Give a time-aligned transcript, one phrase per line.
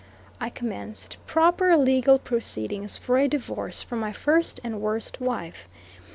[0.39, 5.69] I commenced proper legal proceedings for a divorce from my first and worst wife.